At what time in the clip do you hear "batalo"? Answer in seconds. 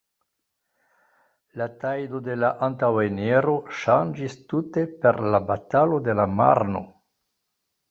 5.53-6.03